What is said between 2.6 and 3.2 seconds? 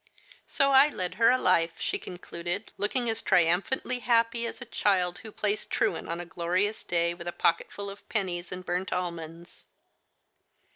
looking